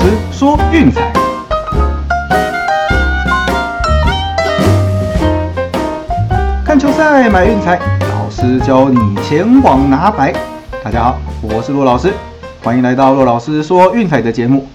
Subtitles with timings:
[0.00, 1.12] 师说运彩，
[6.64, 10.32] 看球赛买运彩，老师教你前往拿白。
[10.84, 12.14] 大家好，我是骆老师，
[12.62, 14.68] 欢迎来到骆老师说运彩的节目。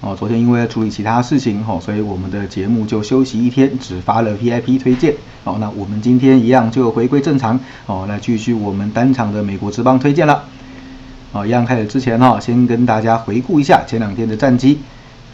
[0.00, 5.12] 哦，昨天因为要处理其他事情哦，所以我们的节目就休息一天，只发了 VIP 推荐。
[5.44, 10.44] 哦，那我们今天一样就回归正常哦，来继续我们单场的美国之邦推荐了。
[11.36, 14.78] 好，一样开始之前哈，先跟大家回顾一下前两天的战绩。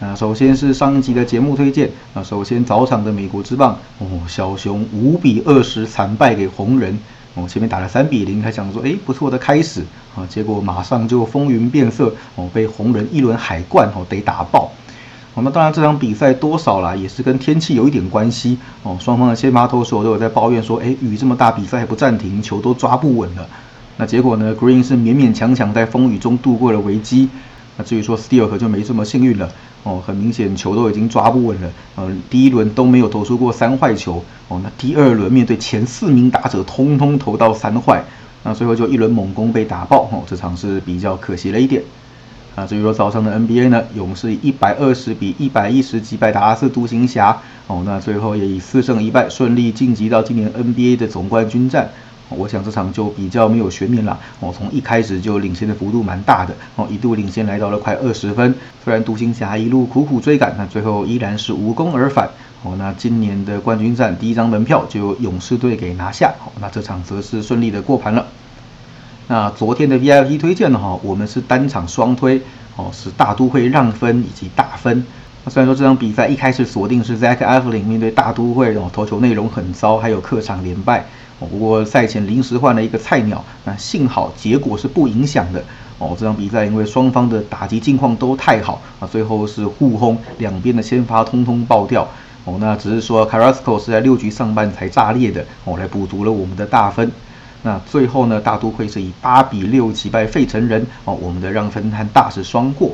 [0.01, 6.99] 啊，首先是上一集的节目推荐啊，首先早场的美国之棒哦，小熊五比二十惨败给红人。
[7.35, 9.83] 哦，前面打了三比零，还想说，哎，不错的开始
[10.17, 14.73] 啊，结果马上就风云变色，哦，被红人一轮海冠哦得打爆。
[15.35, 18.97] 哦，那当然这场比赛多少啦，也是跟天气有一点关系哦。
[18.99, 23.47] 双方的先发投手都有在抱怨说，哎，雨这么大，比赛不暂停，球都抓不稳了。
[23.97, 27.29] 那结果呢，Green 是勉勉强强在风雨中度过了危机。
[27.77, 29.49] 那至于说 Steel 可就没这么幸运了。
[29.85, 38.05] 哦，很明显球都已经抓不稳了，呃，第一轮都没有投出过三坏球，哦，那第二轮面对前四名打者，通通投到三坏，
[38.45, 41.83] 那最后就一轮猛攻被打爆，哦，这场是比较可惜了一点。
[42.55, 51.91] 啊，至于说早上的 NBA 呢，勇士一百二十比一百一十击败达拉斯独行侠，哦，那最后也以四胜一败顺利晋级到今年 NBA 的总冠军战。
[52.37, 54.19] 我想这场就比较没有悬念了。
[54.41, 56.55] 哦，从一开始就领先的幅度蛮大的。
[56.77, 58.55] 哦，一度领先来到了快二十分。
[58.85, 62.29] 虽然独行侠一路苦苦追赶，那最后依然是无功而返。
[62.63, 66.33] 哦，那今年的冠军战第一张门票就勇士队给拿下。
[66.45, 68.27] 哦，那这场则是顺利的过盘了。
[69.29, 70.79] 那昨天的 VIP 推荐呢？
[70.79, 72.41] 哈，我们是单场双推。
[72.75, 75.05] 哦，是大都会让分以及大分。
[75.45, 81.05] 那虽然说这场比赛一开始锁定是 Zach Eflin 面对大都会，哦，投球内容很糟，还有客场连败。
[81.51, 85.65] 不过赛前临时换了一个菜鸟，那幸好结果是不影响的
[85.99, 86.17] 哦。
[86.19, 92.07] 这场比赛因为双方的打击境况都太好啊，最后是互轰，两边的先发通通爆掉
[92.45, 92.57] 哦。
[92.61, 97.11] 那只是说 Carrasco 是在六局上半才炸裂的哦，来补足了我们的大分。
[97.63, 102.91] 那最后呢，大都会是以八比六击败费城人哦，我们的让分和大是双过。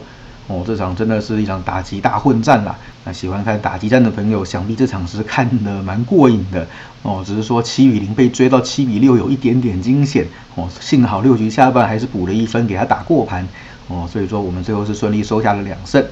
[0.49, 2.75] 哦，这场真的是一场打击大混战啦！
[3.05, 6.67] 那喜欢看打击战的朋友，想必这场是看得蛮过瘾的
[7.03, 7.23] 哦。
[7.25, 10.67] 只是说七比零被追到七比六，有一点点惊险哦。
[10.81, 13.47] 幸好六局下半还是补了一分，给他打过盘
[13.89, 14.09] 哦。
[14.11, 16.03] 所以说我们最后是顺利收下了两胜。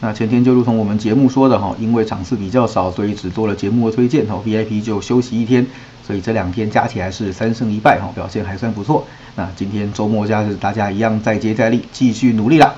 [0.00, 4.42] 那前天就如同我们节目说的哈，因为场次比较少，所以只做了节目的推荐哦。
[4.42, 5.66] VIP 就休息一天，
[6.06, 9.06] 所以这两天加起来是三胜一败哈，表现还算不错。
[9.36, 12.74] 那今天周末假日，大家一样再接再厉，继续努力啦。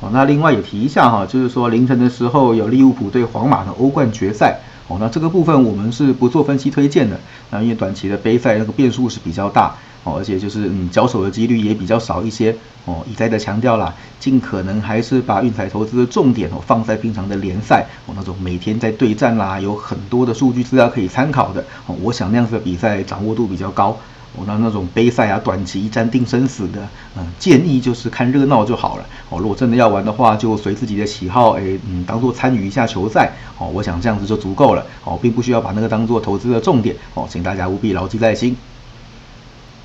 [0.00, 4.58] 哦，那另外也提一下哈，就是说凌晨的时候有利物浦对皇马的欧冠决赛。
[4.86, 7.18] 哦，那这个部分我们是不做分析推荐的。
[7.50, 12.54] 那因为短期的杯赛那个变数是比较大，哦，而且就是嗯交手的几率也比较少一些。
[12.84, 21.64] 哦，一再的强调啦，尽可能还是把运彩投资的重点哦放在平常的联赛哦那种每天在对战啦，有很多的数据资料可以参考的。
[21.86, 23.96] 哦，我想那样子的比赛掌握度比较高。
[24.36, 26.80] 哦，那那种杯赛啊，短期一战定生死的，
[27.16, 29.06] 嗯，建议就是看热闹就好了。
[29.30, 33.32] 哦，如果真的要玩的话，就随自己的喜好，哎，嗯，当做参与一下球赛。
[33.58, 34.84] 哦，我想这样子就足够了。
[35.04, 36.96] 哦，并不需要把那个当做投资的重点。
[37.14, 38.56] 哦，请大家务必牢记在心。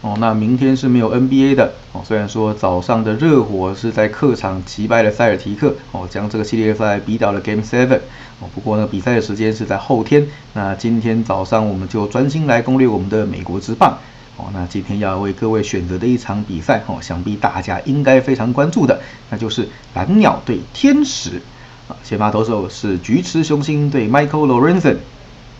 [0.01, 1.73] 哦，那明天是没有 NBA 的。
[1.91, 7.99] 哦，虽然说早上的热火是在客场击败了塞尔提克，哦，将这个系列赛逼到了 Game Seven。
[8.39, 10.25] 哦，不过呢，比赛的时间是在后天。
[10.53, 13.99] 那今天早上我们就专心来攻略我们的美国之棒。
[14.39, 21.41] 哦，那今天要为各位选择的一场比赛，哦，想必大家应该非常关注的，那就是蓝鸟对天使。
[21.89, 24.95] 啊，先发投手是菊池雄星对 Michael Lorenzen。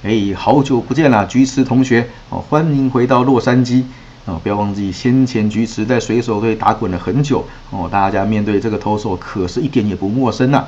[0.04, 3.84] 哎，好久不见了，菊池同学，哦，欢迎回到洛杉矶。
[4.24, 7.46] 哦，不要忘记先前菊池在水手队打滚了很久。
[7.72, 10.66] 哦，大家面对这个投手可是一点也不陌生呐。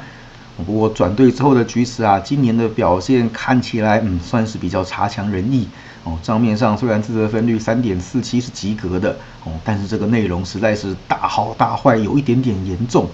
[0.66, 5.68] 不过转队之后的局势啊，今年的表现看起来，嗯，算是比较差强人意。
[6.04, 13.08] 哦，账面上虽然自责分率三点四七是及格的哦，但是这个内容实在是大好大坏，有一点点严重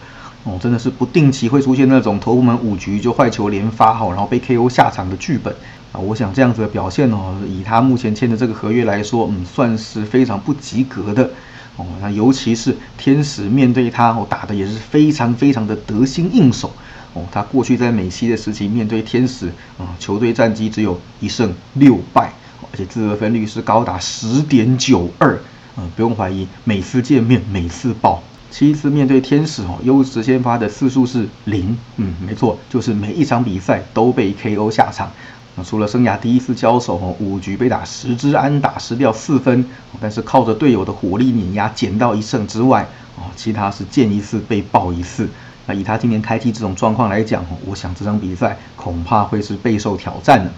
[0.46, 5.54] 哦，真的是不定期会出现那种投部门五局就坏球连发哈，然后被 KO 下场的剧本
[5.92, 6.00] 啊。
[6.00, 11.30] 我想这样子的表现哦，以他目前签的这个合约来说，嗯，算是非常不及格的
[11.76, 11.86] 哦。
[12.02, 16.72] 那尤其是天使面对他哦，打的也是非常非常的得心应手
[17.14, 17.24] 哦。
[17.32, 22.34] 他过去在美西的时期面对天使啊，球队战绩只有一胜六败。
[22.70, 25.40] 而且自责分率是高达十点九二，
[25.78, 28.22] 嗯，不用怀疑，每次见面每次爆。
[28.52, 35.10] 七次面对天使哦，优质先发的次数是零，嗯，没错，就是每一场比赛都被 KO 下场。
[35.56, 39.64] 那除了生涯第一次交手哦，五局被打十支安打失掉四分，
[40.02, 45.30] 但是靠着队友的火力碾压捡到一胜之外，哦，其他是见一次被爆一次。
[45.68, 50.50] 那以他今年开季这种状况来讲，我想这场比赛恐怕会是备受挑战的。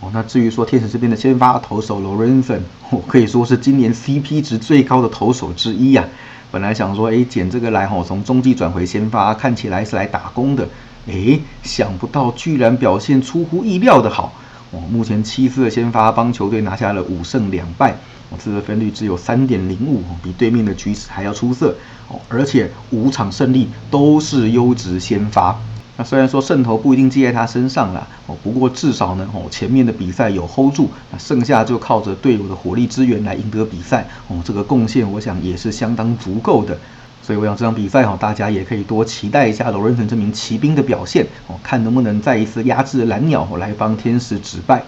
[0.00, 2.60] 哦，那至于说天使这边的先发投手 Lorenzen，
[2.92, 6.04] 我可以说是今年 CP 值最高的投手之一呀。
[6.52, 10.68] 本来想说，哎，捡这个来哈，从中继转回先发，看起来是来打工的。
[11.08, 14.32] 哎，想不到居然表现出乎意料的好。
[14.72, 17.92] 哦，目前七次的先发帮球队拿下了五胜两败，
[18.30, 21.74] 哦，这个分率只有三点零五，比对面的局势还要出色。
[22.08, 25.58] 哦，而且五场胜利都是优质先发。
[25.96, 34.06] 那虽然说胜投不一定记在他身上了，哦，不过至少呢，哦，前面的比赛有 hold 住，那剩下就靠着队友的火力支援来赢得比赛。
[34.28, 36.78] 哦，这个贡献我想也是相当足够的。
[37.26, 44.84] 所以我想这场比赛哈，大家也可以多期待一下罗伦森这名骑兵的表现哦，看能不能再一次压制蓝鸟来帮天使止败。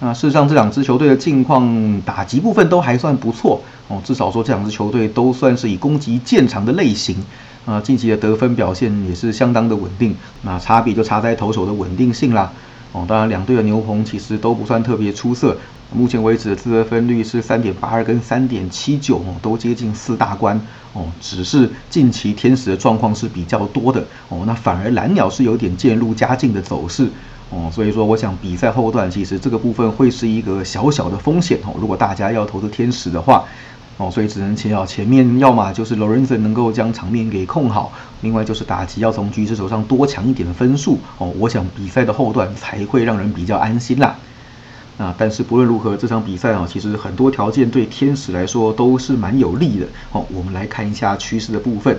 [0.00, 7.22] 那事实上这两支球队的近况打击部分都还算不错哦，至少说这两支球队都算是以攻击见长的类型
[7.66, 10.16] 啊，近期的得分表现也是相当的稳定。
[10.40, 12.50] 那差别就差在投手的稳定性啦
[12.92, 15.56] 哦，当然两队的牛棚其实都不算特别出色。
[15.90, 20.60] 目前为止的自得分率是三点八二跟三点七九哦，都接近四大关
[20.92, 21.06] 哦。
[21.18, 27.08] 只是近期天使的状况是比较多的哦，那反而蓝鸟是有点渐入佳境的走势
[27.48, 27.70] 哦。
[27.72, 31.74] 所以说，我想比赛后段其实这个部分会是一个小小的风险哦。
[31.80, 33.46] 如果大家要投资天使的话
[33.98, 41.34] 哦，所以只能祈祷前面要么就是 Lorenzo 能够将场面给控好，另外就是打击要从橘子手上多抢一点分数哦。
[41.36, 44.16] 我想比赛的后段才会让人比较安心啦。
[44.98, 49.86] 啊，但是不论如何，这场比赛啊，其实很多条件对天使来说都是蛮有利的。
[50.12, 51.98] 哦，我们来看一下趋势的部分。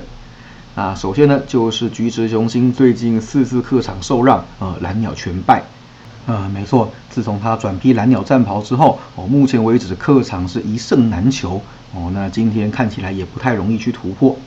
[0.75, 5.63] 啊，首先呢，就是橘池雄心最近四次客场受让，呃，蓝鸟全败。
[6.27, 11.61] 啊，没错，自从他转披蓝鸟战袍之后，哦，目前为止客场是一胜难求。
[11.91, 14.37] 哦，那今天看起来也不太容易去突破。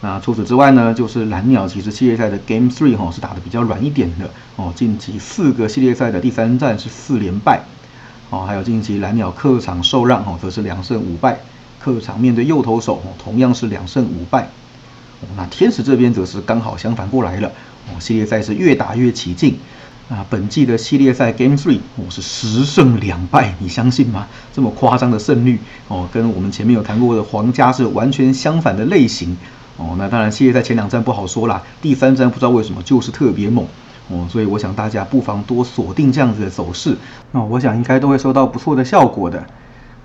[0.00, 4.30] 那除此之外呢，就是蓝鸟其实系列赛的 Game Three 哈是打的比较软一点的。
[4.56, 7.60] 哦，近期四个系列赛的第三战是四连败。
[8.30, 11.40] 哦，还有近期蓝鸟客场受让，哦，则是两胜五败，
[11.78, 14.44] 客场面对右投手，哦，同样是两胜五败。
[15.20, 17.48] 哦，那天使这边则是刚好相反过来了，
[17.88, 19.58] 哦，系列赛是越打越起劲，
[20.10, 24.26] 啊，本季的系列赛 Game Three，哦，是十胜两败，你相信吗？
[24.52, 29.36] 这么夸张的胜率，哦，跟我们前面有谈过的皇家是完全相反的类型，
[29.76, 33.64] 哦，那当然系列赛前两战不好说啦，第三战不知道为什么就是特别猛。
[34.08, 36.96] 哦，所以我想大家不妨多锁定这样子的走势，
[37.30, 39.46] 那我想应该都会收到不错的效果的。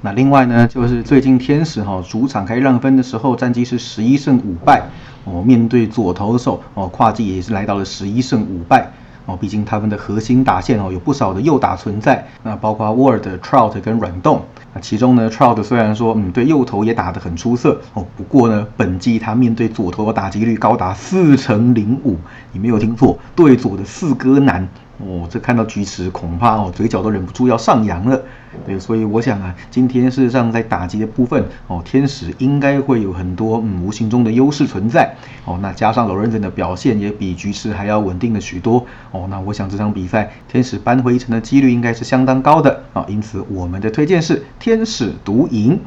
[0.01, 4.83] 那另外呢，就是最近天使哈主场开让分的时候，战绩是十一胜五败
[5.23, 8.91] 哦，面对左投手哦，跨季也是来到了十一胜五败
[9.25, 14.41] 哦，毕竟他们的核心打线哦有不少的右打存在，那包括 Word、Trout 跟软动。
[14.73, 22.17] 那其中呢，Trout 虽然说嗯对右投也打得很出色哦，不过呢，本季他面对左投的打击率高达四成零五，
[22.51, 24.67] 你没有听错，对左的四哥男
[24.97, 28.21] 哦，这看到菊池，恐怕哦嘴角都忍不住要上扬了。
[28.65, 35.13] 对，所以我想啊，今天事实上在打击的部分，哦，天使应该会有很多嗯无形中的优势存在。
[35.43, 38.85] 哦，那加上罗仁森的表现也比菊池还要稳定了许多。
[39.11, 43.05] 哦，那我想这场比赛天使扳回一城的几率应该是相当高的啊。
[43.09, 45.77] 因此我们的推荐是天使独赢。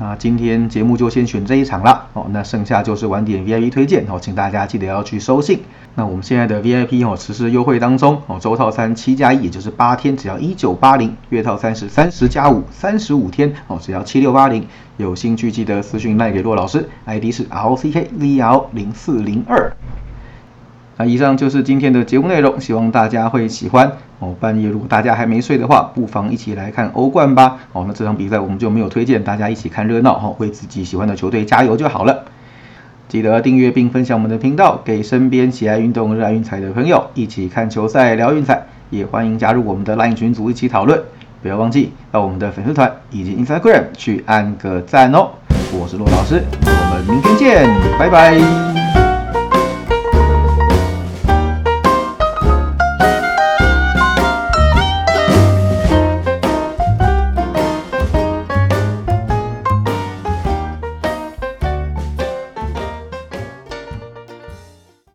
[0.00, 5.60] 那今天节目就先选这一场了哦，那剩下就是晚点 VIP 推荐哦，请大家记得要去收信。
[5.96, 14.64] 那我们现在的 VIP 哦，实时优惠当中哦，周套餐七加一，也就是八天，只要一九八零；月套餐是三十加五，三十五天哦，只要七六八零。
[14.98, 19.72] 有兴趣记得私讯赖给骆老师，ID 是 LCKVL 零四零二。
[20.98, 24.34] 那以上就是今天的节目内容，希望大家会喜欢哦。
[24.38, 27.58] 半夜如果大家还没睡的话，不妨一起来看欧冠吧。
[27.72, 32.24] 哦，那这场比赛我们就没有推荐，大家一起看热闹哈，为自己喜欢的球队加油就好了。
[33.08, 38.66] 记得订阅并分享我们的频道，给身边喜爱运动、热爱运彩的朋友一起看球赛、聊运彩。
[38.90, 41.00] 也欢迎加入我们的 LINE 群组一起讨论。
[41.42, 45.28] 不要忘记到我们的粉丝团以及 Instagram 去按个赞哦。
[45.72, 48.77] 我是骆老师，我们明天见，拜拜。